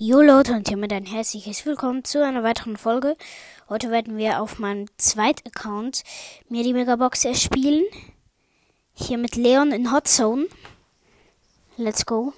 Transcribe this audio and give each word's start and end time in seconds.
Jo 0.00 0.20
Leute 0.20 0.52
und 0.52 0.68
hiermit 0.68 0.92
ein 0.92 1.06
herzliches 1.06 1.66
Willkommen 1.66 2.04
zu 2.04 2.24
einer 2.24 2.44
weiteren 2.44 2.76
Folge. 2.76 3.16
Heute 3.68 3.90
werden 3.90 4.16
wir 4.16 4.40
auf 4.40 4.60
meinem 4.60 4.86
zweiten 4.96 5.48
Account 5.48 6.04
mir 6.48 6.62
die 6.62 6.72
Megabox 6.72 7.24
erspielen. 7.24 7.84
Hier 8.94 9.18
mit 9.18 9.34
Leon 9.34 9.72
in 9.72 9.90
Hot 9.90 10.06
Zone. 10.06 10.46
Let's 11.76 12.06
go. 12.06 12.32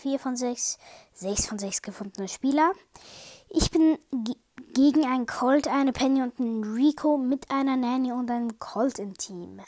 4 0.00 0.18
von 0.18 0.34
6, 0.34 0.78
6 1.12 1.46
von 1.46 1.58
6 1.58 1.82
gefundene 1.82 2.28
Spieler. 2.28 2.72
Ich 3.50 3.70
bin 3.70 3.98
gegen 4.72 5.04
einen 5.04 5.26
Colt, 5.26 5.68
eine 5.68 5.92
Penny 5.92 6.22
und 6.22 6.40
einen 6.40 6.64
Rico 6.64 7.18
mit 7.18 7.50
einer 7.50 7.76
Nanny 7.76 8.12
und 8.12 8.30
einem 8.30 8.58
Colt 8.58 8.98
im 8.98 9.12
Team. 9.18 9.60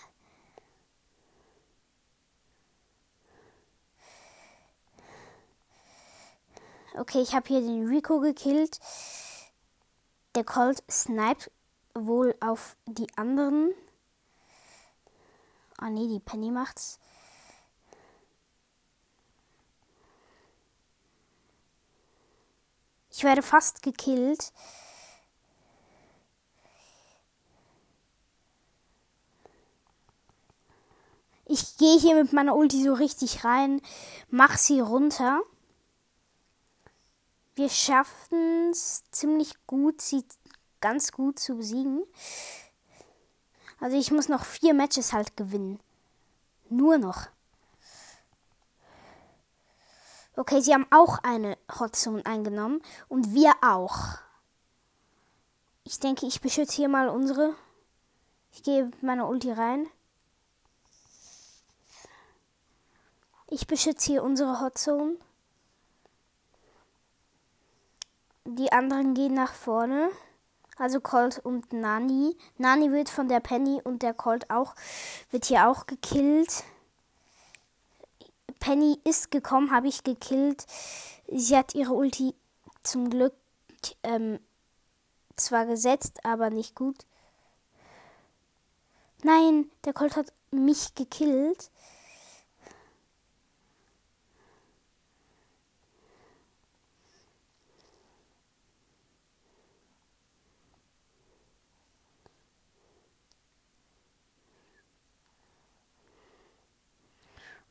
Okay, 6.96 7.22
ich 7.22 7.35
habe 7.35 7.46
hier 7.46 7.61
den 7.61 7.86
Rico 7.86 8.18
gekillt. 8.21 8.80
Der 10.35 10.44
Colt 10.44 10.82
sniped 10.90 11.50
wohl 11.94 12.35
auf 12.40 12.76
die 12.86 13.07
anderen. 13.17 13.72
Ah 15.79 15.89
ne, 15.89 16.08
die 16.08 16.21
Penny 16.21 16.50
macht's. 16.50 16.98
Ich 23.11 23.25
werde 23.25 23.43
fast 23.43 23.82
gekillt. 23.82 24.53
Ich 31.45 31.76
gehe 31.76 31.98
hier 31.98 32.14
mit 32.14 32.33
meiner 32.33 32.55
Ulti 32.55 32.83
so 32.83 32.95
richtig 32.95 33.45
rein, 33.45 33.83
mach 34.28 34.56
sie 34.56 34.81
runter. 34.81 35.42
Wir 37.61 37.69
schaffen 37.69 38.70
es 38.70 39.05
ziemlich 39.11 39.53
gut, 39.67 40.01
sie 40.01 40.25
ganz 40.81 41.12
gut 41.12 41.39
zu 41.39 41.59
besiegen. 41.59 42.05
Also 43.81 43.98
ich 43.98 44.11
muss 44.11 44.31
noch 44.31 44.47
vier 44.47 44.73
Matches 44.73 45.12
halt 45.12 45.37
gewinnen. 45.37 45.79
Nur 46.71 46.97
noch. 46.97 47.27
Okay, 50.37 50.62
sie 50.62 50.73
haben 50.73 50.87
auch 50.91 51.19
eine 51.23 51.59
Hotzone 51.79 52.25
eingenommen 52.25 52.81
und 53.09 53.34
wir 53.34 53.53
auch. 53.61 54.17
Ich 55.84 56.01
denke, 56.01 56.25
ich 56.25 56.41
beschütze 56.41 56.77
hier 56.77 56.89
mal 56.89 57.11
unsere. 57.11 57.55
Ich 58.53 58.62
gehe 58.62 58.91
meine 59.03 59.27
Ulti 59.27 59.53
rein. 59.53 59.87
Ich 63.49 63.67
beschütze 63.67 64.12
hier 64.12 64.23
unsere 64.23 64.62
Hotzone. 64.62 65.19
Die 68.45 68.73
anderen 68.73 69.15
gehen 69.15 69.35
nach 69.35 69.53
vorne. 69.53 70.11
Also 70.77 71.01
Colt 71.01 71.39
und 71.39 71.73
Nani. 71.73 72.37
Nani 72.57 72.91
wird 72.91 73.11
von 73.11 73.29
der 73.29 73.41
Penny 73.41 73.81
und 73.85 74.03
der 74.03 74.15
Colt 74.15 74.51
auch, 74.51 74.75
wird 75.31 75.45
hier 75.45 75.69
auch 75.69 75.87
gekillt. 75.87 76.65
Penny 78.61 78.99
ist 79.05 79.31
gekommen, 79.31 79.71
habe 79.71 79.89
ich 79.89 80.05
gekillt. 80.05 80.67
Sie 81.29 81.57
hat 81.57 81.75
ihre 81.75 81.93
Ulti 81.93 82.35
zum 82.83 83.11
Glück 83.11 83.35
ähm, 84.03 84.39
zwar 85.37 85.67
gesetzt, 85.67 86.25
aber 86.25 86.51
nicht 86.51 86.75
gut. 86.75 87.05
Nein, 89.23 89.71
der 89.85 89.93
Colt 89.93 90.17
hat 90.17 90.33
mich 90.51 90.95
gekillt. 90.95 91.71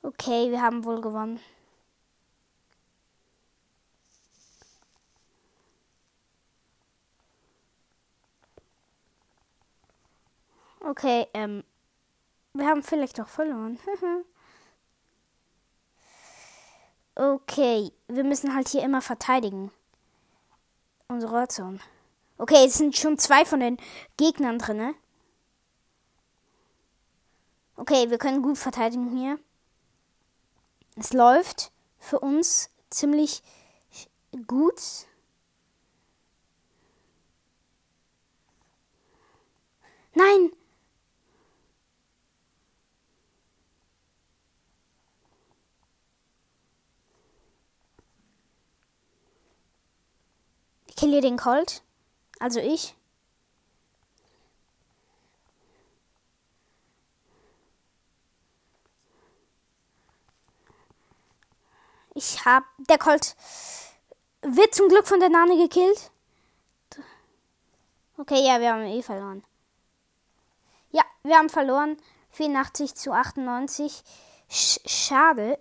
Okay, 0.02 0.50
wir 0.52 0.62
haben 0.62 0.86
wohl 0.86 1.02
gewonnen. 1.02 1.40
Okay, 10.82 11.28
ähm, 11.34 11.64
wir 12.54 12.66
haben 12.68 12.82
vielleicht 12.84 13.20
doch 13.20 13.28
verloren. 13.28 13.78
okay, 17.16 17.92
wir 18.08 18.24
müssen 18.24 18.56
halt 18.56 18.70
hier 18.70 18.84
immer 18.84 19.02
verteidigen. 19.02 19.72
Unsere 21.10 21.34
Ration. 21.34 21.82
Okay, 22.38 22.66
es 22.66 22.78
sind 22.78 22.96
schon 22.96 23.18
zwei 23.18 23.44
von 23.44 23.60
den 23.60 23.78
Gegnern 24.16 24.60
drin. 24.60 24.96
Okay, 27.76 28.10
wir 28.10 28.18
können 28.18 28.42
gut 28.42 28.58
verteidigen 28.58 29.16
hier. 29.18 29.40
Es 31.02 31.14
läuft 31.14 31.72
für 31.98 32.20
uns 32.20 32.70
ziemlich 32.90 33.42
gut. 34.48 34.82
Nein! 40.14 40.52
Ich 50.88 50.96
kill 50.98 51.22
den 51.22 51.38
Colt. 51.38 51.82
Also 52.40 52.60
ich. 52.60 52.99
Ich 62.14 62.46
hab. 62.46 62.64
Der 62.78 62.98
Colt 62.98 63.36
wird 64.42 64.74
zum 64.74 64.90
Glück 64.90 65.08
von 65.08 65.20
der 65.20 65.30
Nane 65.30 65.58
gekillt. 65.58 66.12
Okay, 68.18 68.46
ja, 68.46 68.60
wir 68.60 68.74
haben 68.74 68.84
eh 68.84 69.02
verloren. 69.02 69.44
Ja, 70.92 71.04
wir 71.24 71.38
haben 71.38 71.50
verloren. 71.50 71.98
84 72.32 72.96
zu 72.96 73.12
98. 73.12 74.04
Sch 74.50 74.80
schade. 74.86 75.60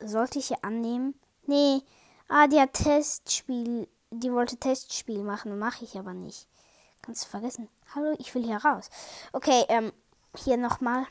Sollte 0.00 0.38
ich 0.38 0.48
hier 0.48 0.62
annehmen? 0.62 1.18
Nee. 1.46 1.82
Ah, 2.28 2.46
die 2.46 2.60
hat 2.60 2.74
Testspiel. 2.74 3.88
Die 4.10 4.32
wollte 4.32 4.56
Testspiel 4.56 5.22
machen. 5.22 5.58
Mache 5.58 5.84
ich 5.84 5.98
aber 5.98 6.12
nicht. 6.12 6.46
Kannst 7.02 7.24
du 7.24 7.28
vergessen. 7.30 7.68
Hallo, 7.94 8.14
ich 8.18 8.34
will 8.34 8.44
hier 8.44 8.58
raus. 8.58 8.90
Okay, 9.32 9.64
ähm, 9.68 9.92
hier 10.36 10.56
nochmal. 10.56 11.06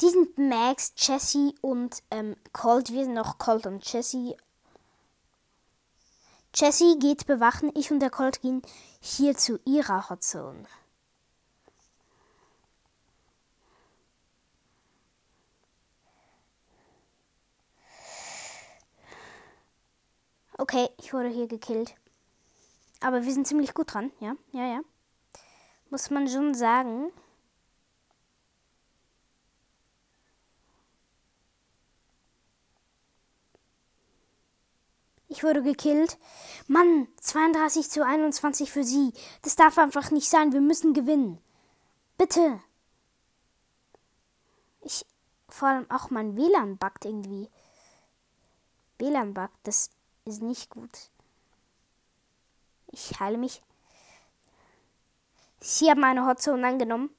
Die 0.00 0.08
sind 0.10 0.38
Max, 0.38 0.92
Jesse 0.96 1.54
und 1.60 2.02
ähm, 2.10 2.36
Colt. 2.52 2.92
Wir 2.92 3.04
sind 3.04 3.14
noch 3.14 3.38
Colt 3.38 3.66
und 3.66 3.84
Jesse. 3.90 4.36
Jesse 6.54 6.98
geht 6.98 7.26
bewachen. 7.26 7.70
Ich 7.74 7.90
und 7.90 8.00
der 8.00 8.10
Colt 8.10 8.40
gehen 8.40 8.62
hier 9.00 9.36
zu 9.36 9.58
ihrer 9.64 10.08
Hotzone. 10.08 10.66
Okay, 20.60 20.88
ich 20.98 21.12
wurde 21.12 21.28
hier 21.28 21.46
gekillt. 21.46 21.94
Aber 23.00 23.24
wir 23.24 23.32
sind 23.32 23.46
ziemlich 23.46 23.74
gut 23.74 23.94
dran, 23.94 24.10
ja, 24.18 24.34
ja, 24.50 24.66
ja. 24.66 24.80
Muss 25.88 26.10
man 26.10 26.28
schon 26.28 26.52
sagen. 26.54 27.12
Ich 35.38 35.44
wurde 35.44 35.62
gekillt. 35.62 36.18
Mann, 36.66 37.06
32 37.20 37.88
zu 37.88 38.04
21 38.04 38.72
für 38.72 38.82
sie. 38.82 39.12
Das 39.42 39.54
darf 39.54 39.78
einfach 39.78 40.10
nicht 40.10 40.28
sein. 40.28 40.52
Wir 40.52 40.60
müssen 40.60 40.94
gewinnen. 40.94 41.38
Bitte. 42.16 42.60
Ich, 44.80 45.06
vor 45.48 45.68
allem 45.68 45.88
auch 45.92 46.10
mein 46.10 46.36
WLAN 46.36 46.76
buggt 46.76 47.04
irgendwie. 47.04 47.48
WLAN 48.98 49.32
buggt, 49.32 49.54
das 49.62 49.90
ist 50.24 50.42
nicht 50.42 50.70
gut. 50.70 50.90
Ich 52.88 53.20
heile 53.20 53.38
mich. 53.38 53.62
Sie 55.60 55.88
haben 55.88 56.02
eine 56.02 56.26
Hotzone 56.26 56.66
angenommen. 56.66 57.10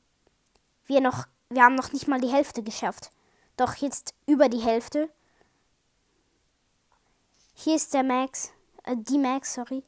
Wir 0.88 1.00
noch, 1.00 1.26
wir 1.48 1.64
haben 1.64 1.76
noch 1.76 1.94
nicht 1.94 2.10
mal 2.10 2.20
die 2.20 2.34
Hälfte 2.34 2.64
geschafft. 2.64 3.12
Doch 3.56 3.76
jetzt 3.76 4.14
über 4.26 4.50
die 4.50 4.60
Hälfte. 4.60 5.10
Hier 7.62 7.76
ist 7.76 7.94
der 7.94 8.04
Max. 8.04 8.54
Äh, 8.86 8.96
die 8.96 9.18
Max, 9.18 9.56
sorry. 9.56 9.84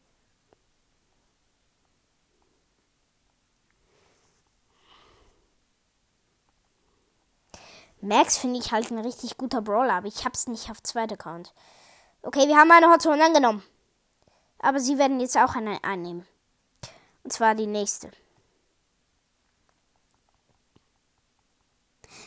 Max 8.01 8.37
finde 8.37 8.59
ich 8.59 8.73
halt 8.73 8.91
ein 8.91 8.99
richtig 8.99 9.37
guter 9.37 9.61
Brawler, 9.61 9.93
aber 9.93 10.07
ich 10.07 10.25
hab's 10.25 10.47
nicht 10.47 10.69
auf 10.69 10.83
zweiter 10.83 11.13
Account. 11.13 11.53
Okay, 12.23 12.45
wir 12.45 12.57
haben 12.57 12.69
eine 12.71 12.91
Hotzone 12.91 13.23
angenommen. 13.23 13.63
Aber 14.59 14.81
sie 14.81 14.97
werden 14.97 15.21
jetzt 15.21 15.37
auch 15.37 15.55
eine 15.55 15.81
einnehmen. 15.81 16.27
Und 17.23 17.31
zwar 17.31 17.55
die 17.55 17.67
nächste. 17.67 18.11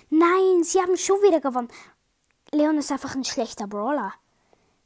Nein, 0.09 0.65
sie 0.65 0.81
haben 0.81 0.97
schon 0.97 1.21
wieder 1.21 1.43
gewonnen. 1.43 1.69
Leon 2.51 2.79
ist 2.79 2.91
einfach 2.91 3.15
ein 3.15 3.25
schlechter 3.25 3.67
Brawler. 3.67 4.15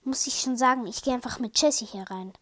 Muss 0.05 0.27
ich 0.27 0.41
schon 0.41 0.57
sagen, 0.57 0.87
ich 0.87 1.03
gehe 1.03 1.15
einfach 1.15 1.39
mit 1.39 1.61
Jessie 1.61 1.87
hier 1.87 2.05
rein. 2.11 2.33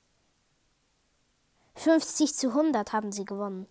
50 1.77 2.35
zu 2.35 2.49
100 2.49 2.93
haben 2.93 3.13
sie 3.13 3.25
gewonnen. 3.25 3.67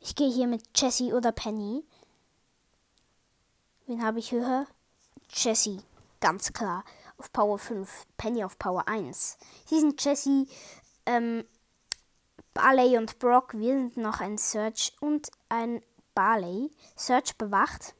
Ich 0.00 0.14
gehe 0.14 0.30
hier 0.30 0.46
mit 0.46 0.62
Jessie 0.74 1.12
oder 1.12 1.32
Penny. 1.32 1.84
Wen 3.86 4.04
habe 4.04 4.18
ich 4.18 4.32
höher? 4.32 4.66
Jessie, 5.32 5.80
ganz 6.20 6.52
klar. 6.52 6.84
Auf 7.18 7.32
Power 7.32 7.58
5, 7.58 8.06
Penny 8.16 8.44
auf 8.44 8.58
Power 8.58 8.88
1. 8.88 9.38
Sie 9.66 9.80
sind 9.80 10.02
Jessie, 10.04 10.48
ähm, 11.06 11.44
Barley 12.52 12.98
und 12.98 13.18
Brock. 13.18 13.54
Wir 13.54 13.74
sind 13.74 13.96
noch 13.96 14.20
ein 14.20 14.38
Search 14.38 14.94
und 15.00 15.30
ein 15.48 15.82
Barley. 16.14 16.70
Search 16.96 17.36
bewacht. 17.36 17.94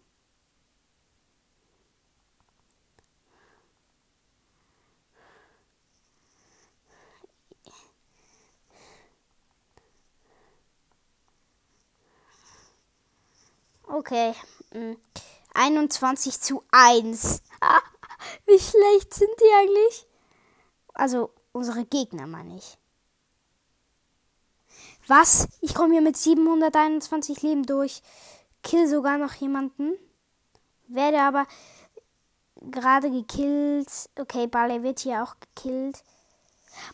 Okay. 13.86 14.34
21 15.54 16.34
hm. 16.34 16.40
zu 16.40 16.62
1. 16.70 17.42
Wie 18.46 18.58
schlecht 18.58 19.14
sind 19.14 19.30
die 19.40 19.54
eigentlich? 19.54 20.06
Also 20.94 21.30
unsere 21.52 21.84
Gegner, 21.84 22.26
meine 22.26 22.56
ich. 22.56 22.78
Was? 25.06 25.48
Ich 25.60 25.74
komme 25.74 25.92
hier 25.92 26.02
mit 26.02 26.16
721 26.16 27.42
Leben 27.42 27.64
durch. 27.64 28.02
Kill 28.62 28.88
sogar 28.88 29.18
noch 29.18 29.34
jemanden. 29.34 29.96
Werde 30.88 31.20
aber 31.20 31.46
gerade 32.60 33.10
gekillt. 33.10 33.88
Okay, 34.18 34.46
Barley 34.46 34.82
wird 34.82 35.00
hier 35.00 35.22
auch 35.22 35.36
gekillt. 35.38 36.02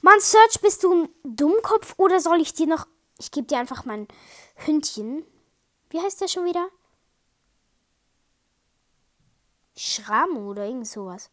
Mann, 0.01 0.21
Search, 0.21 0.61
bist 0.61 0.85
du 0.85 0.93
ein 1.05 1.09
Dummkopf 1.25 1.95
oder 1.97 2.21
soll 2.21 2.41
ich 2.41 2.55
dir 2.55 2.67
noch. 2.67 2.87
Ich 3.19 3.31
gebe 3.31 3.47
dir 3.47 3.59
einfach 3.59 3.85
mein 3.85 4.09
Hündchen. 4.57 5.25
Wie 5.91 6.01
heißt 6.01 6.21
der 6.21 6.29
schon 6.29 6.45
wieder? 6.45 6.69
Schramu 9.77 10.51
oder 10.51 10.67
irgend 10.67 10.87
sowas. 10.87 11.31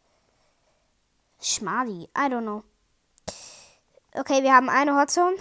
Schmadi, 1.42 2.10
I 2.18 2.28
don't 2.28 2.42
know. 2.42 2.64
Okay, 4.14 4.44
wir 4.44 4.54
haben 4.54 4.70
eine 4.70 5.00
Hotzone. 5.00 5.38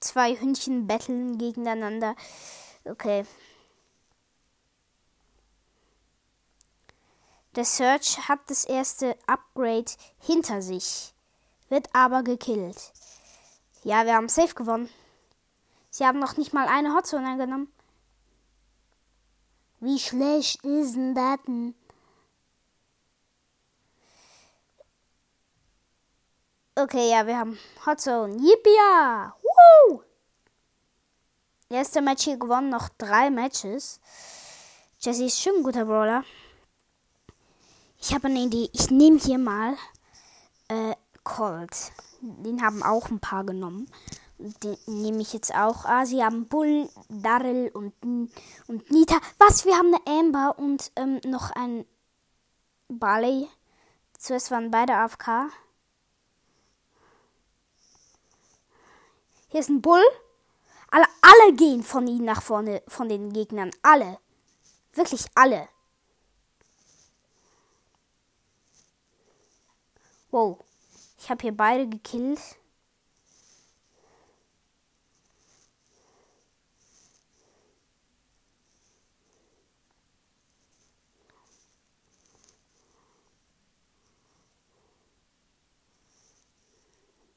Zwei 0.00 0.34
Hündchen 0.36 0.86
betteln 0.86 1.38
gegeneinander. 1.38 2.14
Okay. 2.84 3.26
Der 7.54 7.64
Search 7.64 8.28
hat 8.28 8.40
das 8.46 8.64
erste 8.64 9.18
Upgrade 9.26 9.90
hinter 10.20 10.62
sich, 10.62 11.12
wird 11.68 11.88
aber 11.92 12.22
gekillt. 12.22 12.92
Ja, 13.82 14.06
wir 14.06 14.14
haben 14.14 14.28
safe 14.28 14.54
gewonnen. 14.54 14.88
Sie 15.90 16.06
haben 16.06 16.18
noch 16.20 16.36
nicht 16.36 16.52
mal 16.52 16.68
eine 16.68 16.94
Hotzone 16.94 17.26
eingenommen. 17.26 17.72
Wie 19.80 19.98
schlecht 19.98 20.64
ist 20.64 20.96
denn 20.96 21.14
das? 21.14 21.38
Okay, 26.74 27.10
ja, 27.10 27.26
wir 27.26 27.38
haben 27.38 27.58
Hot 27.86 28.00
Zone. 28.00 28.36
Yippia! 28.36 29.34
Woo! 29.42 30.02
Erster 31.68 32.00
Match 32.00 32.24
hier 32.24 32.38
gewonnen, 32.38 32.70
noch 32.70 32.88
drei 32.98 33.30
Matches. 33.30 34.00
Jesse 35.00 35.24
ist 35.24 35.40
schon 35.40 35.56
ein 35.56 35.62
guter 35.62 35.84
Brawler. 35.84 36.24
Ich 38.00 38.14
habe 38.14 38.28
eine 38.28 38.40
Idee. 38.40 38.70
Ich 38.72 38.90
nehme 38.90 39.18
hier 39.18 39.38
mal 39.38 39.76
äh, 40.68 40.94
Colt. 41.24 41.92
Den 42.20 42.62
haben 42.62 42.82
auch 42.82 43.10
ein 43.10 43.20
paar 43.20 43.44
genommen. 43.44 43.90
Den 44.38 44.76
nehme 44.86 45.20
ich 45.20 45.32
jetzt 45.32 45.52
auch. 45.52 45.84
Ah, 45.84 46.06
sie 46.06 46.22
haben 46.22 46.46
Bull, 46.46 46.88
Daryl 47.08 47.70
und, 47.74 47.92
und 48.68 48.90
Nita. 48.90 49.18
Was? 49.38 49.64
Wir 49.64 49.76
haben 49.76 49.92
eine 49.92 50.20
Amber 50.20 50.58
und 50.58 50.92
ähm, 50.94 51.20
noch 51.24 51.50
ein 51.50 51.84
Barley. 52.88 53.48
Zuerst 54.16 54.50
waren 54.50 54.70
beide 54.70 54.94
AFK. 54.94 55.50
Hier 59.48 59.60
ist 59.60 59.70
ein 59.70 59.82
Bull. 59.82 60.02
Alle, 60.90 61.06
alle 61.20 61.54
gehen 61.54 61.82
von 61.82 62.06
ihnen 62.06 62.24
nach 62.24 62.42
vorne, 62.42 62.82
von 62.86 63.08
den 63.08 63.32
Gegnern. 63.32 63.70
Alle. 63.82 64.18
Wirklich 64.92 65.26
alle. 65.34 65.68
Wow. 70.30 70.58
Ich 71.18 71.28
habe 71.30 71.42
hier 71.42 71.56
beide 71.56 71.88
gekillt. 71.88 72.40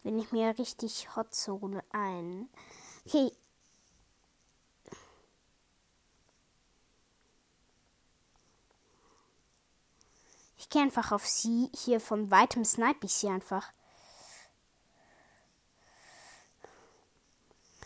Wenn 0.03 0.18
ich 0.18 0.31
mir 0.31 0.57
richtig 0.57 1.15
Hotzone 1.15 1.83
ein. 1.92 2.50
Okay. 3.06 3.31
Ich 10.57 10.69
gehe 10.69 10.81
einfach 10.81 11.12
auf 11.12 11.27
sie. 11.27 11.69
Hier 11.75 12.00
von 12.00 12.31
weitem 12.31 12.65
snipe 12.65 13.06
ich 13.06 13.13
sie 13.13 13.30
einfach. 13.30 13.71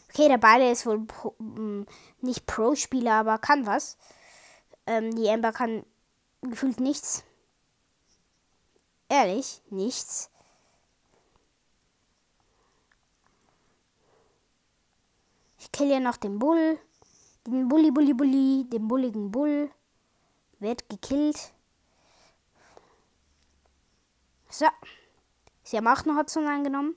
Okay, 0.10 0.30
der 0.30 0.38
Beide 0.38 0.72
ist 0.72 0.86
wohl 0.86 1.06
pro, 1.06 1.36
hm, 1.40 1.86
nicht 2.22 2.46
Pro-Spieler, 2.46 3.16
aber 3.16 3.38
kann 3.38 3.66
was. 3.66 3.98
Ähm, 4.88 5.14
die 5.14 5.30
Amber 5.30 5.52
kann 5.52 5.86
gefühlt 6.42 6.80
nichts. 6.80 7.26
Ehrlich, 9.10 9.62
nichts. 9.69 10.30
Ich 15.66 15.72
kill 15.72 15.90
ja 15.90 16.00
noch 16.00 16.18
den 16.18 16.38
Bull. 16.38 16.80
Den 17.48 17.68
Bulli, 17.68 17.90
Bulli, 17.90 18.14
Bulli, 18.14 18.66
den 18.69 18.88
bulligen 18.88 19.31
Bull. 19.31 19.72
Wird 20.60 20.88
gekillt. 20.90 21.52
So. 24.48 24.68
Sie 25.64 25.76
haben 25.76 25.88
auch 25.88 26.06
eine 26.06 26.18
Hotzone 26.18 26.52
angenommen. 26.52 26.95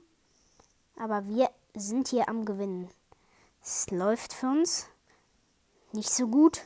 Aber 0.97 1.27
wir 1.27 1.49
sind 1.73 2.09
hier 2.09 2.29
am 2.29 2.45
Gewinnen. 2.45 2.91
Es 3.63 3.89
läuft 3.89 4.33
für 4.33 4.49
uns. 4.49 4.85
Nicht 5.91 6.11
so 6.11 6.27
gut. 6.27 6.61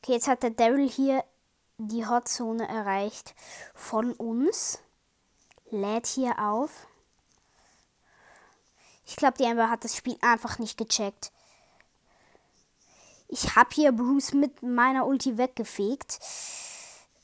Okay, 0.00 0.12
jetzt 0.12 0.28
hat 0.28 0.42
der 0.42 0.50
Daryl 0.50 0.88
hier 0.88 1.22
die 1.76 2.06
Hotzone 2.06 2.66
erreicht 2.66 3.34
von 3.74 4.14
uns. 4.14 4.78
Lädt 5.70 6.06
hier 6.06 6.38
auf. 6.38 6.87
Ich 9.08 9.16
glaube, 9.16 9.38
die 9.38 9.46
Amber 9.46 9.70
hat 9.70 9.84
das 9.84 9.96
Spiel 9.96 10.18
einfach 10.20 10.58
nicht 10.58 10.76
gecheckt. 10.76 11.32
Ich 13.26 13.56
habe 13.56 13.70
hier 13.74 13.90
Bruce 13.90 14.34
mit 14.34 14.62
meiner 14.62 15.06
Ulti 15.06 15.38
weggefegt. 15.38 16.20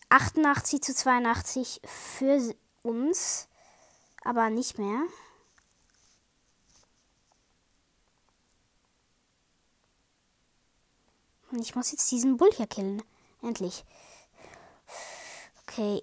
88 0.09 0.81
zu 0.81 0.95
82 0.95 1.83
für 1.85 2.55
uns. 2.83 3.49
Aber 4.25 4.49
nicht 4.49 4.79
mehr. 4.79 5.03
Und 11.51 11.61
ich 11.61 11.75
muss 11.75 11.93
jetzt 11.93 12.11
diesen 12.11 12.39
Bull 12.39 12.51
hier 12.57 12.67
killen. 12.67 13.03
Endlich. 13.43 13.85
Okay. 15.67 16.03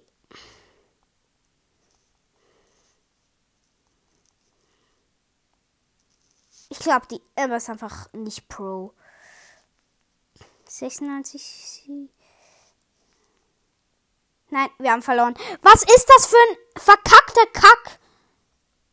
Glaube, 6.82 7.06
die 7.06 7.22
Emma 7.34 7.56
ist 7.56 7.68
einfach 7.68 8.12
nicht 8.12 8.48
Pro. 8.48 8.92
96. 10.68 11.82
Nein, 14.50 14.70
wir 14.78 14.92
haben 14.92 15.02
verloren. 15.02 15.34
Was 15.62 15.82
ist 15.82 16.06
das 16.14 16.26
für 16.26 16.36
ein 16.36 16.82
verkackter 16.82 17.46
Kack? 17.52 17.98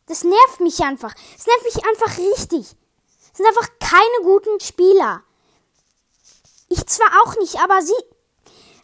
Das 0.06 0.24
nervt 0.24 0.60
mich 0.62 0.80
einfach. 0.82 1.14
Das 1.14 1.48
nervt 1.48 1.64
mich 1.64 1.86
einfach 1.86 2.18
richtig. 2.18 2.76
Das 3.30 3.38
sind 3.38 3.46
einfach 3.46 3.70
keine 3.80 4.24
guten 4.24 4.60
Spieler. 4.60 5.24
Ich 6.70 6.86
zwar 6.86 7.10
auch 7.24 7.36
nicht, 7.38 7.60
aber 7.60 7.82
sie. 7.82 7.94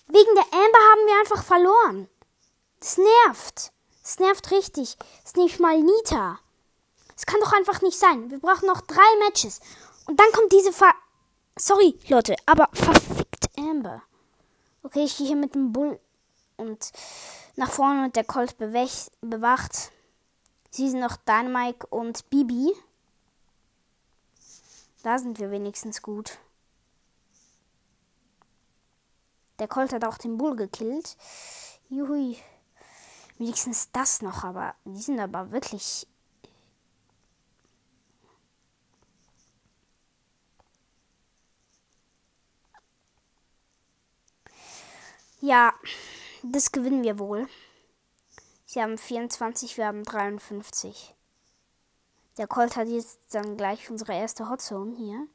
Wegen 0.07 0.35
der 0.35 0.43
Amber 0.43 0.79
haben 0.91 1.07
wir 1.07 1.19
einfach 1.19 1.43
verloren. 1.43 2.09
Das 2.79 2.97
nervt. 2.97 3.71
Das 4.03 4.19
nervt 4.19 4.51
richtig. 4.51 4.97
Das 4.97 5.25
ist 5.25 5.37
nicht 5.37 5.59
mal 5.59 5.81
Nita. 5.81 6.39
Es 7.15 7.25
kann 7.25 7.39
doch 7.39 7.53
einfach 7.53 7.81
nicht 7.81 7.97
sein. 7.97 8.29
Wir 8.29 8.39
brauchen 8.39 8.67
noch 8.67 8.81
drei 8.81 9.03
Matches. 9.25 9.59
Und 10.05 10.19
dann 10.19 10.31
kommt 10.33 10.51
diese 10.51 10.73
Ver... 10.73 10.93
Sorry, 11.57 11.97
Leute, 12.09 12.35
aber 12.45 12.69
verfickt 12.73 13.47
Amber. 13.57 14.01
Okay, 14.83 15.05
ich 15.05 15.17
gehe 15.17 15.27
hier 15.27 15.37
mit 15.37 15.55
dem 15.55 15.71
Bull 15.71 15.99
und 16.57 16.91
nach 17.55 17.71
vorne 17.71 18.05
und 18.05 18.15
der 18.15 18.25
Colt 18.25 18.57
bewacht. 18.57 19.91
Sie 20.69 20.89
sind 20.89 20.99
noch 20.99 21.15
Dynamite 21.15 21.87
und 21.87 22.29
Bibi. 22.29 22.73
Da 25.03 25.17
sind 25.17 25.39
wir 25.39 25.51
wenigstens 25.51 26.01
gut. 26.01 26.37
Der 29.59 29.69
Colt 29.69 29.93
hat 29.93 30.03
auch 30.03 30.17
den 30.17 30.37
Bull 30.37 30.55
gekillt. 30.57 31.15
Juhui. 31.87 32.37
Wenigstens 33.37 33.89
das 33.91 34.21
noch, 34.21 34.43
aber 34.43 34.75
die 34.83 35.01
sind 35.01 35.19
aber 35.19 35.51
wirklich. 35.51 36.07
Ja, 45.45 45.75
das 46.41 46.71
gewinnen 46.71 47.03
wir 47.03 47.19
wohl. 47.19 47.47
Sie 48.65 48.81
haben 48.81 48.97
24, 48.97 49.77
wir 49.77 49.85
haben 49.85 50.03
53. 50.03 51.13
Der 52.39 52.47
Colt 52.47 52.75
hat 52.75 52.87
jetzt 52.87 53.19
dann 53.29 53.55
gleich 53.55 53.91
unsere 53.91 54.15
erste 54.15 54.49
Hotzone 54.49 54.95
hier. 54.97 55.27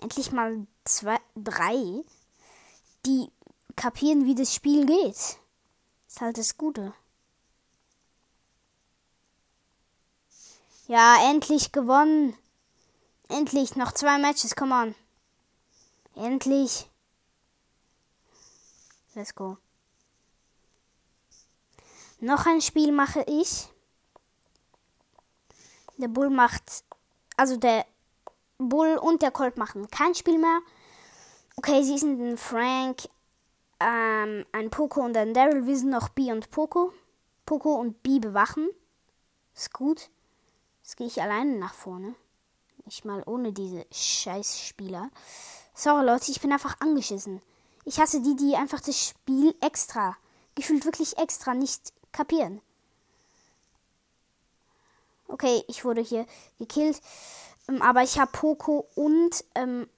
Endlich 0.00 0.32
mal 0.32 0.66
zwei, 0.84 1.18
drei, 1.36 2.02
die 3.04 3.30
kapieren, 3.76 4.24
wie 4.24 4.34
das 4.34 4.54
Spiel 4.54 4.86
geht. 4.86 5.38
Ist 6.06 6.20
halt 6.22 6.38
das 6.38 6.56
Gute. 6.56 6.94
Ja, 10.86 11.28
endlich 11.30 11.72
gewonnen. 11.72 12.34
Endlich, 13.28 13.76
noch 13.76 13.92
zwei 13.92 14.16
Matches, 14.16 14.56
come 14.56 14.74
on. 14.74 15.07
Endlich. 16.18 16.90
Let's 19.14 19.36
go. 19.36 19.56
Noch 22.18 22.44
ein 22.44 22.60
Spiel 22.60 22.90
mache 22.90 23.24
ich. 23.28 23.68
Der 25.96 26.08
Bull 26.08 26.28
macht, 26.28 26.82
also 27.36 27.56
der 27.56 27.86
Bull 28.58 28.98
und 28.98 29.22
der 29.22 29.30
Colt 29.30 29.56
machen 29.58 29.88
kein 29.90 30.14
Spiel 30.16 30.38
mehr. 30.38 30.60
Okay, 31.56 31.84
sie 31.84 31.98
sind 31.98 32.20
ein 32.20 32.36
Frank, 32.36 33.08
ähm, 33.78 34.44
ein 34.50 34.70
Poco 34.70 35.00
und 35.02 35.16
ein 35.16 35.34
Daryl. 35.34 35.66
Wir 35.66 35.78
sind 35.78 35.90
noch 35.90 36.08
B 36.08 36.32
und 36.32 36.50
Poco. 36.50 36.92
Poco 37.46 37.76
und 37.76 38.02
B 38.02 38.18
bewachen. 38.18 38.68
Ist 39.54 39.72
gut. 39.72 40.10
Jetzt 40.82 40.96
gehe 40.96 41.06
ich 41.06 41.22
alleine 41.22 41.58
nach 41.58 41.74
vorne. 41.74 42.16
Nicht 42.84 43.04
mal 43.04 43.22
ohne 43.26 43.52
diese 43.52 43.86
Scheißspieler. 43.92 45.10
Sorry 45.78 46.04
Leute, 46.04 46.32
ich 46.32 46.40
bin 46.40 46.52
einfach 46.52 46.80
angeschissen. 46.80 47.40
Ich 47.84 48.00
hasse 48.00 48.20
die, 48.20 48.34
die 48.34 48.56
einfach 48.56 48.80
das 48.80 48.98
Spiel 49.00 49.54
extra, 49.60 50.16
gefühlt 50.56 50.84
wirklich 50.84 51.16
extra 51.18 51.54
nicht 51.54 51.92
kapieren. 52.10 52.60
Okay, 55.28 55.62
ich 55.68 55.84
wurde 55.84 56.00
hier 56.00 56.26
gekillt. 56.58 57.00
Ähm, 57.68 57.80
aber 57.80 58.02
ich 58.02 58.18
habe 58.18 58.32
Poco 58.32 58.88
und. 58.96 59.44
Ähm, 59.54 59.88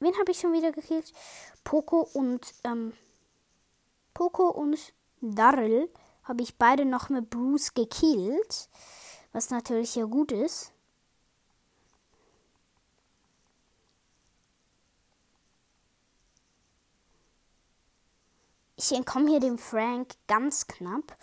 wen 0.00 0.18
habe 0.18 0.30
ich 0.30 0.38
schon 0.38 0.52
wieder 0.52 0.70
gekillt? 0.70 1.14
Poco 1.64 2.06
und. 2.12 2.52
Ähm, 2.64 2.92
Poco 4.12 4.46
und 4.46 4.78
Darryl 5.22 5.90
habe 6.22 6.42
ich 6.42 6.58
beide 6.58 6.84
noch 6.84 7.08
mit 7.08 7.30
Bruce 7.30 7.72
gekillt. 7.72 8.68
Was 9.32 9.48
natürlich 9.48 9.94
ja 9.94 10.04
gut 10.04 10.32
ist. 10.32 10.74
Ich 18.80 18.92
entkomme 18.92 19.28
hier 19.28 19.40
dem 19.40 19.58
Frank 19.58 20.14
ganz 20.28 20.68
knapp. 20.68 21.16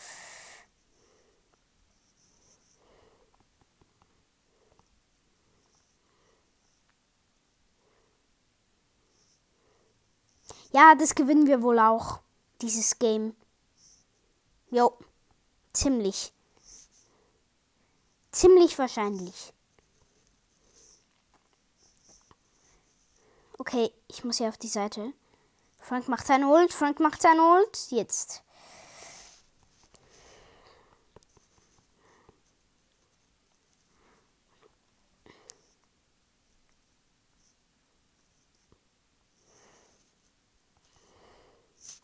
Ja, 10.74 10.96
das 10.96 11.16
gewinnen 11.16 11.48
wir 11.48 11.62
wohl 11.62 11.80
auch, 11.80 12.20
dieses 12.62 13.00
Game. 13.00 13.34
Jo, 14.70 14.98
ziemlich. 15.72 16.34
Ziemlich 18.34 18.78
wahrscheinlich. 18.78 19.54
Okay, 23.58 23.94
ich 24.10 24.26
muss 24.26 24.40
hier 24.40 24.50
auf 24.50 24.58
die 24.58 24.68
Seite. 24.68 25.14
Frank 25.88 26.08
macht 26.08 26.26
seine 26.26 26.48
Ult, 26.48 26.74
Frank 26.74 27.00
macht 27.00 27.22
seine 27.22 27.42
Ult. 27.42 27.92
Jetzt. 27.92 28.42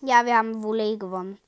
Ja, 0.01 0.25
wir 0.25 0.37
haben 0.37 0.61
Volley 0.61 0.97
gewonnen. 0.97 1.39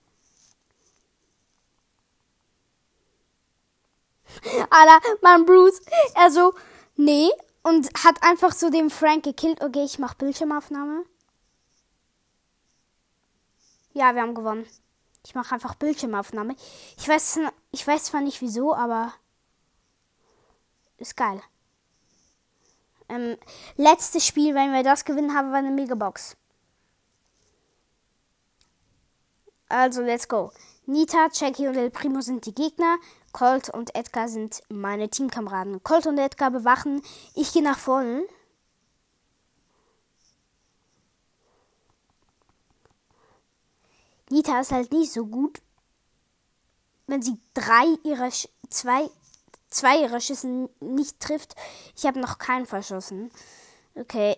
Alter, 4.71 4.99
Mann, 5.21 5.45
Bruce, 5.45 5.81
er 6.15 6.31
so, 6.31 6.53
nee, 6.95 7.29
und 7.61 7.89
hat 8.03 8.23
einfach 8.23 8.51
so 8.53 8.71
den 8.71 8.89
Frank 8.89 9.23
gekillt. 9.23 9.61
Okay, 9.61 9.83
ich 9.85 9.99
mach 9.99 10.15
Bildschirmaufnahme. 10.15 11.05
Ja, 13.93 14.15
wir 14.15 14.21
haben 14.21 14.35
gewonnen. 14.35 14.65
Ich 15.25 15.35
mache 15.35 15.55
einfach 15.55 15.75
Bildschirmaufnahme. 15.75 16.55
Ich 16.97 17.07
weiß, 17.07 17.39
ich 17.71 17.87
weiß 17.87 18.05
zwar 18.05 18.21
nicht 18.21 18.41
wieso, 18.41 18.75
aber 18.75 19.13
ist 20.97 21.15
geil. 21.15 21.41
Ähm, 23.09 23.37
letztes 23.77 24.25
Spiel, 24.25 24.55
wenn 24.55 24.73
wir 24.73 24.83
das 24.83 25.05
gewinnen, 25.05 25.35
haben 25.35 25.51
wir 25.51 25.57
eine 25.57 25.71
Megabox. 25.71 26.35
Also, 29.69 30.01
let's 30.01 30.27
go. 30.27 30.51
Nita, 30.85 31.29
Jackie 31.31 31.67
und 31.67 31.75
El 31.75 31.89
Primo 31.89 32.21
sind 32.21 32.45
die 32.45 32.53
Gegner. 32.53 32.97
Colt 33.31 33.69
und 33.69 33.95
Edgar 33.95 34.27
sind 34.27 34.61
meine 34.69 35.09
Teamkameraden. 35.09 35.81
Colt 35.83 36.05
und 36.05 36.17
Edgar 36.17 36.51
bewachen. 36.51 37.01
Ich 37.33 37.53
gehe 37.53 37.63
nach 37.63 37.79
vorne. 37.79 38.23
Nita 44.33 44.59
ist 44.59 44.71
halt 44.71 44.91
nicht 44.91 45.11
so 45.11 45.27
gut, 45.27 45.61
wenn 47.05 47.21
sie 47.21 47.37
drei 47.53 47.85
ihrer 48.03 48.31
Sch 48.31 48.49
zwei 48.71 49.07
zwei 49.69 50.01
ihrer 50.01 50.19
Schüsse 50.19 50.69
nicht 50.79 51.19
trifft. 51.19 51.55
Ich 51.95 52.07
habe 52.07 52.19
noch 52.19 52.39
keinen 52.39 52.65
verschossen. 52.65 53.29
Okay. 53.93 54.35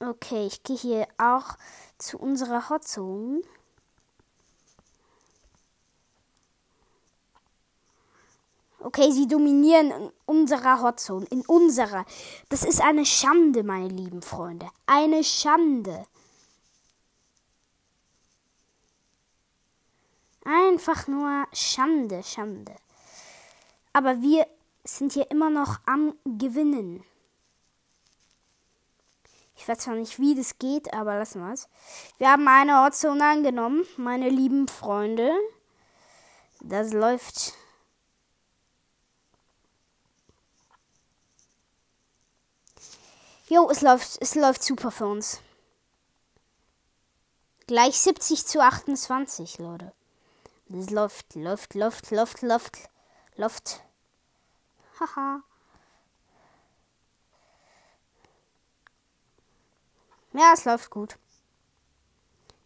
Okay, 0.00 0.46
ich 0.46 0.64
gehe 0.64 0.76
hier 0.76 1.06
auch 1.16 1.56
zu 1.98 2.18
unserer 2.18 2.68
Hotzone. 2.70 3.42
Okay, 8.80 9.12
sie 9.12 9.28
dominieren 9.28 9.92
in 9.92 10.10
unserer 10.26 10.82
Hotzone. 10.82 11.26
In 11.26 11.42
unserer. 11.42 12.04
Das 12.48 12.64
ist 12.64 12.80
eine 12.80 13.06
Schande, 13.06 13.62
meine 13.62 13.88
lieben 13.88 14.22
Freunde. 14.22 14.68
Eine 14.86 15.22
Schande. 15.22 16.06
Einfach 20.44 21.06
nur 21.06 21.46
Schande, 21.52 22.22
Schande. 22.22 22.74
Aber 23.92 24.20
wir 24.22 24.46
sind 24.84 25.12
hier 25.12 25.30
immer 25.30 25.50
noch 25.50 25.78
am 25.86 26.14
Gewinnen. 26.24 27.04
Ich 29.56 29.68
weiß 29.68 29.78
zwar 29.78 29.94
nicht, 29.94 30.18
wie 30.18 30.34
das 30.34 30.58
geht, 30.58 30.94
aber 30.94 31.18
lassen 31.18 31.42
wir 31.42 31.52
es. 31.52 31.68
Wir 32.16 32.30
haben 32.30 32.48
eine 32.48 32.80
Ortszone 32.80 33.22
angenommen, 33.22 33.86
meine 33.98 34.30
lieben 34.30 34.68
Freunde. 34.68 35.30
Das 36.60 36.94
läuft. 36.94 37.52
Jo, 43.48 43.68
es 43.68 43.82
läuft, 43.82 44.16
es 44.22 44.34
läuft 44.34 44.62
super 44.62 44.90
für 44.90 45.06
uns. 45.06 45.40
Gleich 47.66 48.00
70 48.00 48.46
zu 48.46 48.62
28, 48.62 49.58
Leute. 49.58 49.92
Läuft, 50.72 51.34
läuft, 51.34 51.74
läuft, 51.74 52.12
läuft, 52.12 52.42
läuft, 52.42 52.90
läuft. 53.34 53.82
Haha. 55.00 55.42
Ja, 60.32 60.52
es 60.54 60.64
läuft 60.64 60.90
gut. 60.90 61.18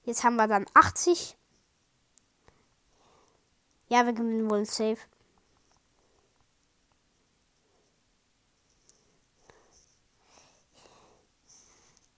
Jetzt 0.02 0.22
haben 0.22 0.36
wir 0.36 0.46
dann 0.46 0.66
80. 0.74 1.34
Ja, 3.88 4.04
wir 4.04 4.12
gewinnen 4.12 4.50
wohl 4.50 4.66
safe. 4.66 4.98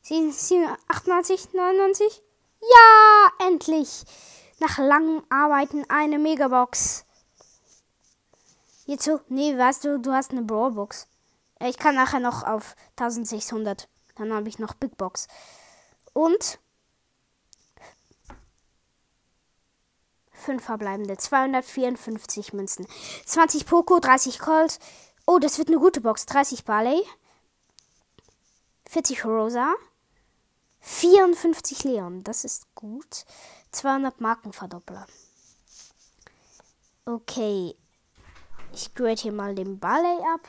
Sie, 0.02 0.66
98, 0.88 1.52
99? 1.52 2.23
Ja, 2.61 3.47
endlich! 3.47 4.05
Nach 4.59 4.79
langem 4.79 5.23
Arbeiten 5.29 5.85
eine 5.89 6.19
Megabox. 6.19 7.05
So, 8.99 9.21
nee, 9.29 9.57
weißt 9.57 9.85
du, 9.85 9.99
du 9.99 10.13
hast 10.13 10.31
eine 10.31 10.43
Brawlbox. 10.43 11.09
Ich 11.61 11.77
kann 11.77 11.95
nachher 11.95 12.21
noch 12.21 12.45
auf 12.45 12.77
1600. 12.97 13.89
Dann 14.15 14.33
habe 14.33 14.49
ich 14.49 14.59
noch 14.59 14.75
Big 14.75 14.97
Box. 14.97 15.29
Und 16.13 16.59
fünf 20.33 20.65
verbleibende. 20.65 21.17
254 21.17 22.53
Münzen. 22.53 22.87
20 23.27 23.67
Poco, 23.67 23.99
30 23.99 24.39
Colt. 24.39 24.79
Oh, 25.27 25.39
das 25.39 25.59
wird 25.59 25.69
eine 25.69 25.79
gute 25.79 26.01
Box. 26.01 26.25
30 26.27 26.65
Barley. 26.65 27.03
40 28.89 29.25
Rosa. 29.25 29.75
54 30.81 31.85
Leon. 31.85 32.23
Das 32.23 32.45
ist 32.45 32.73
gut. 32.75 33.25
200 33.76 34.23
Markenverdoppler. 34.23 35.06
Okay. 37.04 37.76
Ich 38.73 38.95
grade 38.95 39.21
hier 39.21 39.33
mal 39.33 39.54
den 39.54 39.78
Barley 39.78 40.18
ab. 40.35 40.40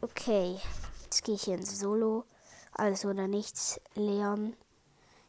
Okay. 0.00 0.58
Jetzt 1.04 1.24
gehe 1.24 1.34
ich 1.34 1.42
hier 1.42 1.56
ins 1.56 1.78
Solo. 1.78 2.24
Alles 2.72 3.04
oder 3.04 3.28
nichts. 3.28 3.78
Leon. 3.94 4.56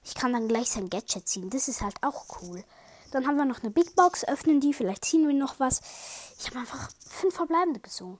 Ich 0.06 0.16
kann 0.16 0.32
dann 0.32 0.48
gleich 0.48 0.72
sein 0.72 0.90
Gadget 0.90 1.28
ziehen. 1.28 1.50
Das 1.50 1.68
ist 1.68 1.82
halt 1.82 2.02
auch 2.02 2.42
cool. 2.42 2.64
Dann 3.12 3.28
haben 3.28 3.36
wir 3.36 3.44
noch 3.44 3.62
eine 3.62 3.72
Big 3.72 3.98
Box. 3.98 4.24
Öffnen 4.24 4.62
die. 4.62 4.74
Vielleicht 4.74 5.04
ziehen 5.04 5.28
wir 5.28 5.36
noch 5.36 5.60
was. 5.60 5.82
Ich 6.40 6.48
habe 6.48 6.60
einfach 6.60 6.90
fünf 7.06 7.36
verbleibende 7.36 7.82
gezogen. 7.82 8.18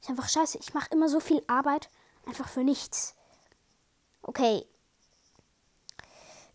Ist 0.00 0.10
einfach 0.10 0.28
scheiße. 0.28 0.58
Ich 0.58 0.74
mache 0.74 0.90
immer 0.90 1.08
so 1.08 1.20
viel 1.20 1.44
Arbeit. 1.46 1.88
Einfach 2.26 2.48
für 2.48 2.64
nichts. 2.64 3.14
Okay. 4.22 4.66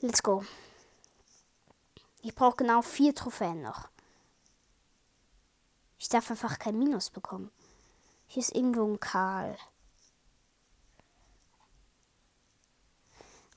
Let's 0.06 0.22
go. 0.22 0.46
Ich 2.22 2.36
brauche 2.36 2.58
genau 2.58 2.84
vier 2.84 3.16
Trophäen 3.16 3.64
noch. 3.64 3.90
Ich 5.98 6.10
darf 6.10 6.30
einfach 6.30 6.60
kein 6.60 6.78
Minus 6.78 7.10
bekommen. 7.10 7.50
Hier 8.28 8.44
ist 8.44 8.56
irgendwo 8.56 8.86
ein 8.86 9.00
Karl. 9.00 9.58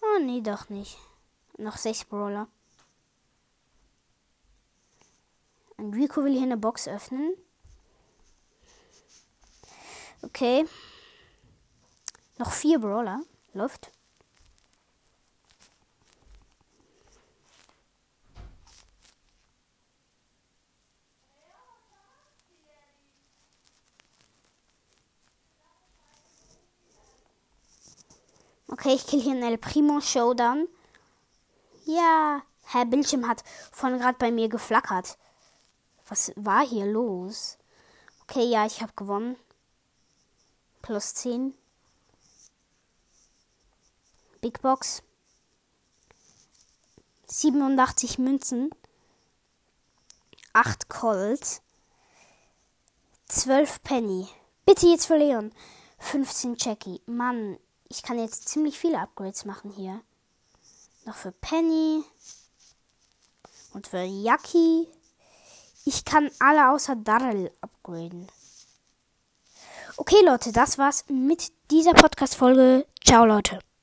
Oh, 0.00 0.22
nee, 0.22 0.40
doch 0.40 0.70
nicht. 0.70 0.96
Noch 1.58 1.76
sechs 1.76 2.06
Brawler. 2.06 2.48
Und 5.76 5.92
Rico 5.92 6.24
will 6.24 6.32
hier 6.32 6.44
eine 6.44 6.56
Box 6.56 6.88
öffnen. 6.88 7.34
Okay. 10.22 10.66
Noch 12.38 12.52
vier 12.52 12.78
Brawler. 12.78 13.20
Läuft. 13.52 13.92
Okay, 28.70 28.94
ich 28.94 29.06
kill 29.06 29.20
hier 29.20 29.32
einen 29.32 29.42
El 29.42 29.56
Primo 29.56 30.00
Showdown. 30.00 30.68
Ja, 31.86 32.42
Herr 32.64 32.84
Bildschirm 32.84 33.26
hat 33.26 33.42
von 33.72 33.98
gerade 33.98 34.18
bei 34.18 34.30
mir 34.30 34.50
geflackert. 34.50 35.16
Was 36.06 36.32
war 36.36 36.66
hier 36.66 36.84
los? 36.84 37.56
Okay, 38.22 38.44
ja, 38.44 38.66
ich 38.66 38.82
habe 38.82 38.92
gewonnen. 38.94 39.36
Plus 40.82 41.14
10. 41.14 41.54
Big 44.42 44.60
Box. 44.60 45.02
87 47.26 48.18
Münzen. 48.18 48.70
8 50.52 50.90
Colt. 50.90 51.62
12 53.28 53.82
Penny. 53.82 54.28
Bitte 54.66 54.88
jetzt 54.88 55.08
Leon. 55.08 55.54
15 55.98 56.56
Jackie. 56.58 57.00
Mann, 57.06 57.58
ich 57.88 58.02
kann 58.02 58.18
jetzt 58.18 58.48
ziemlich 58.48 58.78
viele 58.78 58.98
Upgrades 58.98 59.44
machen 59.44 59.70
hier. 59.70 60.00
Noch 61.04 61.16
für 61.16 61.32
Penny. 61.32 62.04
Und 63.72 63.86
für 63.86 64.02
Yaki. 64.02 64.88
Ich 65.84 66.04
kann 66.04 66.30
alle 66.38 66.70
außer 66.70 66.96
Darrell 66.96 67.50
upgraden. 67.60 68.28
Okay, 69.96 70.22
Leute, 70.24 70.52
das 70.52 70.78
war's 70.78 71.04
mit 71.08 71.52
dieser 71.70 71.92
Podcast-Folge. 71.92 72.86
Ciao, 73.04 73.24
Leute. 73.24 73.58